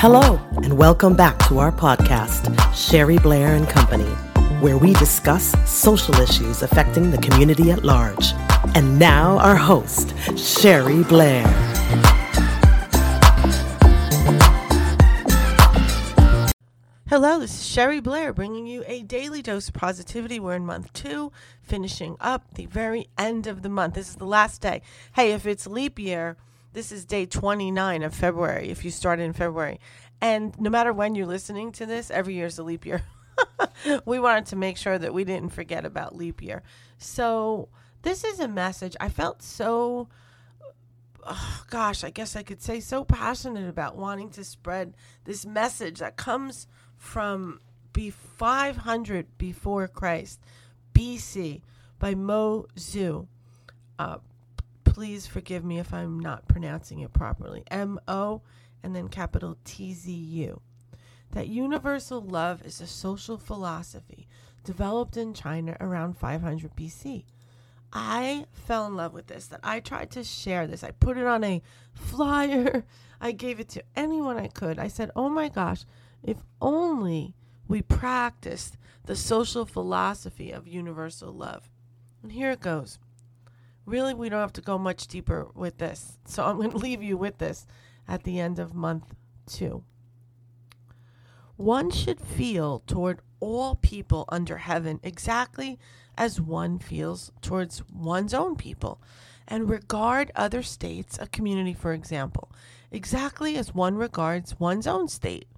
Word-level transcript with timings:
Hello, 0.00 0.40
and 0.62 0.78
welcome 0.78 1.16
back 1.16 1.36
to 1.48 1.58
our 1.58 1.72
podcast, 1.72 2.54
Sherry 2.72 3.18
Blair 3.18 3.56
and 3.56 3.68
Company, 3.68 4.08
where 4.60 4.78
we 4.78 4.92
discuss 4.92 5.56
social 5.68 6.14
issues 6.20 6.62
affecting 6.62 7.10
the 7.10 7.18
community 7.18 7.72
at 7.72 7.82
large. 7.82 8.32
And 8.76 8.96
now, 8.96 9.38
our 9.38 9.56
host, 9.56 10.14
Sherry 10.38 11.02
Blair. 11.02 11.44
Hello, 17.08 17.40
this 17.40 17.54
is 17.54 17.66
Sherry 17.66 17.98
Blair 17.98 18.32
bringing 18.32 18.68
you 18.68 18.84
a 18.86 19.02
daily 19.02 19.42
dose 19.42 19.66
of 19.66 19.74
positivity. 19.74 20.38
We're 20.38 20.54
in 20.54 20.64
month 20.64 20.92
two, 20.92 21.32
finishing 21.60 22.16
up 22.20 22.54
the 22.54 22.66
very 22.66 23.08
end 23.18 23.48
of 23.48 23.62
the 23.62 23.68
month. 23.68 23.94
This 23.94 24.10
is 24.10 24.14
the 24.14 24.26
last 24.26 24.60
day. 24.60 24.80
Hey, 25.14 25.32
if 25.32 25.44
it's 25.44 25.66
leap 25.66 25.98
year, 25.98 26.36
this 26.72 26.92
is 26.92 27.04
day 27.04 27.26
29 27.26 28.02
of 28.02 28.14
February, 28.14 28.68
if 28.68 28.84
you 28.84 28.90
started 28.90 29.22
in 29.22 29.32
February. 29.32 29.80
And 30.20 30.58
no 30.60 30.70
matter 30.70 30.92
when 30.92 31.14
you're 31.14 31.26
listening 31.26 31.72
to 31.72 31.86
this, 31.86 32.10
every 32.10 32.34
year 32.34 32.46
is 32.46 32.58
a 32.58 32.62
leap 32.62 32.84
year. 32.84 33.02
we 34.04 34.18
wanted 34.18 34.46
to 34.46 34.56
make 34.56 34.76
sure 34.76 34.98
that 34.98 35.14
we 35.14 35.24
didn't 35.24 35.50
forget 35.50 35.84
about 35.84 36.16
leap 36.16 36.42
year. 36.42 36.62
So, 36.98 37.68
this 38.02 38.24
is 38.24 38.40
a 38.40 38.48
message 38.48 38.96
I 39.00 39.08
felt 39.08 39.42
so 39.42 40.08
oh, 41.28 41.64
gosh, 41.70 42.04
I 42.04 42.10
guess 42.10 42.36
I 42.36 42.42
could 42.42 42.62
say 42.62 42.80
so 42.80 43.04
passionate 43.04 43.68
about 43.68 43.96
wanting 43.96 44.30
to 44.30 44.44
spread 44.44 44.94
this 45.24 45.46
message 45.46 45.98
that 46.00 46.16
comes 46.16 46.66
from 46.96 47.60
B 47.92 48.10
500 48.10 49.38
before 49.38 49.86
Christ, 49.88 50.40
BC, 50.92 51.62
by 51.98 52.14
Mo 52.14 52.66
Tzu. 52.76 53.26
Uh, 53.98 54.18
please 54.92 55.26
forgive 55.26 55.64
me 55.64 55.78
if 55.78 55.92
I'm 55.92 56.18
not 56.18 56.48
pronouncing 56.48 57.00
it 57.00 57.12
properly. 57.12 57.62
M 57.70 58.00
O 58.08 58.42
and 58.82 58.94
then 58.94 59.08
capital 59.08 59.56
T 59.64 59.92
Z 59.92 60.12
U. 60.12 60.60
That 61.32 61.48
universal 61.48 62.20
love 62.20 62.62
is 62.64 62.80
a 62.80 62.86
social 62.86 63.38
philosophy 63.38 64.26
developed 64.64 65.16
in 65.16 65.34
China 65.34 65.76
around 65.80 66.16
500 66.16 66.74
BC. 66.74 67.24
I 67.92 68.46
fell 68.52 68.86
in 68.86 68.96
love 68.96 69.14
with 69.14 69.28
this, 69.28 69.46
that 69.46 69.60
I 69.62 69.80
tried 69.80 70.10
to 70.12 70.24
share 70.24 70.66
this. 70.66 70.84
I 70.84 70.90
put 70.90 71.16
it 71.16 71.26
on 71.26 71.44
a 71.44 71.62
flyer. 71.94 72.84
I 73.20 73.32
gave 73.32 73.60
it 73.60 73.68
to 73.70 73.84
anyone 73.96 74.36
I 74.36 74.48
could. 74.48 74.78
I 74.78 74.88
said, 74.88 75.10
oh 75.16 75.28
my 75.28 75.48
gosh, 75.48 75.84
if 76.22 76.36
only 76.60 77.34
we 77.66 77.82
practiced 77.82 78.76
the 79.04 79.16
social 79.16 79.64
philosophy 79.64 80.50
of 80.50 80.68
universal 80.68 81.32
love. 81.32 81.70
And 82.22 82.32
here 82.32 82.50
it 82.50 82.60
goes. 82.60 82.98
Really, 83.88 84.12
we 84.12 84.28
don't 84.28 84.40
have 84.40 84.52
to 84.52 84.60
go 84.60 84.76
much 84.76 85.06
deeper 85.06 85.48
with 85.54 85.78
this. 85.78 86.18
So 86.26 86.44
I'm 86.44 86.58
going 86.58 86.70
to 86.72 86.76
leave 86.76 87.02
you 87.02 87.16
with 87.16 87.38
this 87.38 87.66
at 88.06 88.22
the 88.22 88.38
end 88.38 88.58
of 88.58 88.74
month 88.74 89.14
two. 89.46 89.82
One 91.56 91.90
should 91.90 92.20
feel 92.20 92.80
toward 92.80 93.20
all 93.40 93.76
people 93.76 94.26
under 94.28 94.58
heaven 94.58 95.00
exactly 95.02 95.78
as 96.18 96.38
one 96.38 96.78
feels 96.78 97.32
towards 97.40 97.82
one's 97.90 98.34
own 98.34 98.56
people, 98.56 99.00
and 99.46 99.70
regard 99.70 100.32
other 100.36 100.62
states, 100.62 101.18
a 101.18 101.26
community, 101.26 101.72
for 101.72 101.94
example, 101.94 102.52
exactly 102.90 103.56
as 103.56 103.74
one 103.74 103.96
regards 103.96 104.60
one's 104.60 104.86
own 104.86 105.08
state. 105.08 105.48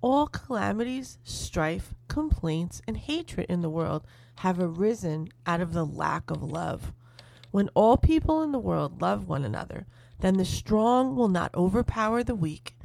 All 0.00 0.26
calamities, 0.26 1.18
strife, 1.22 1.94
complaints, 2.08 2.80
and 2.88 2.96
hatred 2.96 3.46
in 3.50 3.60
the 3.60 3.68
world 3.68 4.06
have 4.36 4.58
arisen 4.58 5.28
out 5.46 5.60
of 5.60 5.74
the 5.74 5.84
lack 5.84 6.30
of 6.30 6.42
love. 6.42 6.94
When 7.52 7.68
all 7.74 7.98
people 7.98 8.42
in 8.42 8.50
the 8.50 8.58
world 8.58 9.02
love 9.02 9.28
one 9.28 9.44
another, 9.44 9.86
then 10.20 10.38
the 10.38 10.44
strong 10.44 11.14
will 11.14 11.28
not 11.28 11.54
overpower 11.54 12.24
the 12.24 12.34
weak, 12.34 12.76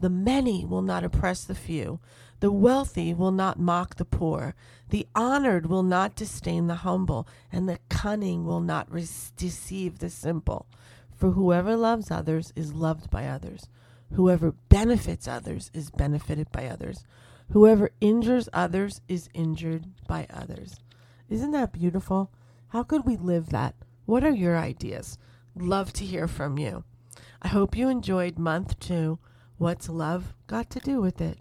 the 0.00 0.10
many 0.10 0.64
will 0.64 0.82
not 0.82 1.04
oppress 1.04 1.44
the 1.44 1.54
few, 1.54 2.00
the 2.40 2.50
wealthy 2.50 3.14
will 3.14 3.30
not 3.30 3.58
mock 3.58 3.94
the 3.94 4.04
poor, 4.04 4.56
the 4.90 5.06
honored 5.14 5.66
will 5.66 5.84
not 5.84 6.16
disdain 6.16 6.66
the 6.66 6.74
humble, 6.76 7.28
and 7.52 7.68
the 7.68 7.78
cunning 7.88 8.44
will 8.44 8.60
not 8.60 8.90
deceive 9.36 10.00
the 10.00 10.10
simple. 10.10 10.66
For 11.14 11.30
whoever 11.30 11.76
loves 11.76 12.10
others 12.10 12.52
is 12.56 12.74
loved 12.74 13.08
by 13.10 13.26
others. 13.28 13.68
Whoever 14.12 14.52
benefits 14.68 15.28
others 15.28 15.70
is 15.72 15.90
benefited 15.90 16.50
by 16.50 16.66
others. 16.66 17.04
Whoever 17.52 17.90
injures 18.00 18.48
others 18.52 19.00
is 19.08 19.28
injured 19.34 19.86
by 20.08 20.26
others. 20.30 20.80
Isn't 21.28 21.52
that 21.52 21.72
beautiful? 21.72 22.32
How 22.68 22.82
could 22.82 23.06
we 23.06 23.16
live 23.16 23.50
that? 23.50 23.76
What 24.06 24.22
are 24.22 24.30
your 24.30 24.56
ideas? 24.56 25.18
Love 25.56 25.92
to 25.94 26.04
hear 26.04 26.28
from 26.28 26.58
you. 26.58 26.84
I 27.42 27.48
hope 27.48 27.76
you 27.76 27.88
enjoyed 27.88 28.38
month 28.38 28.78
two. 28.78 29.18
What's 29.58 29.88
love 29.88 30.32
got 30.46 30.70
to 30.70 30.80
do 30.80 31.00
with 31.00 31.20
it? 31.20 31.38